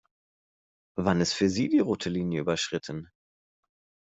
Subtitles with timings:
[0.97, 3.11] Wann ist für Sie die rote Linie überschritten?